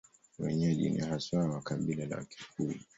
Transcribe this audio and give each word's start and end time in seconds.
Wenyeji 0.39 0.89
ni 0.89 0.99
haswa 1.01 1.49
wa 1.49 1.61
kabila 1.61 2.05
la 2.05 2.17
Wakikuyu. 2.17 2.79